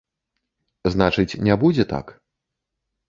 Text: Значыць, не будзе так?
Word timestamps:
Значыць, 0.95 1.39
не 1.49 1.59
будзе 1.65 1.83
так? 1.95 2.05